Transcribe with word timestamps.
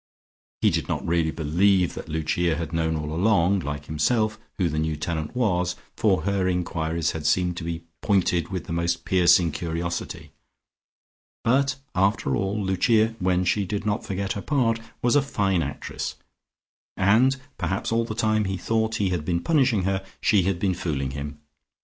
He 0.61 0.71
did 0.71 0.87
not 0.87 1.05
really 1.05 1.29
believe 1.29 1.93
that 1.93 2.09
Lucia 2.09 2.55
had 2.55 2.73
known 2.73 2.95
all 2.95 3.13
along, 3.13 3.59
like 3.59 3.85
himself, 3.85 4.39
who 4.57 4.67
the 4.67 4.79
new 4.79 4.95
tenant 4.95 5.35
was, 5.35 5.75
for 5.95 6.23
her 6.23 6.47
enquiries 6.47 7.11
had 7.11 7.27
seemed 7.27 7.55
to 7.57 7.63
be 7.63 7.83
pointed 8.01 8.47
with 8.49 8.63
the 8.63 8.73
most 8.73 9.05
piercing 9.05 9.51
curiosity, 9.51 10.31
but, 11.43 11.75
after 11.93 12.35
all, 12.35 12.63
Lucia 12.65 13.09
(when 13.19 13.45
she 13.45 13.63
did 13.63 13.85
not 13.85 14.03
forget 14.03 14.33
her 14.33 14.41
part) 14.41 14.79
was 15.03 15.15
a 15.15 15.21
fine 15.21 15.61
actress, 15.61 16.15
and 16.97 17.37
perhaps 17.59 17.91
all 17.91 18.03
the 18.03 18.15
time 18.15 18.45
he 18.45 18.57
thought 18.57 18.95
he 18.95 19.09
had 19.09 19.23
been 19.23 19.39
punishing 19.39 19.83
her, 19.83 20.03
she 20.19 20.41
had 20.41 20.57
been 20.57 20.73
fooling 20.73 21.11
him. 21.11 21.39